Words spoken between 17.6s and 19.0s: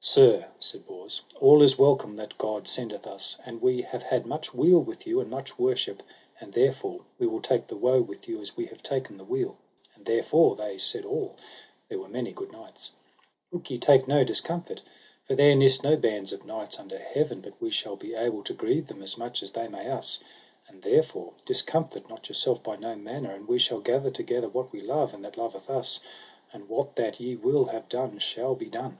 we shall be able to grieve them